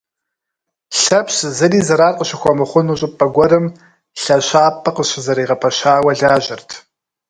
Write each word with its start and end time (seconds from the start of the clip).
Лъэпщ 0.99 1.35
зыри 1.57 1.79
зэран 1.87 2.13
къыщыхуэмыхъуну 2.17 2.97
щӏыпӏэ 2.99 3.27
гуэрым 3.33 3.65
лъэщапӏэ 4.21 4.91
къыщызэригъэпэщауэ 4.95 6.11
лажьэрт. 6.19 6.69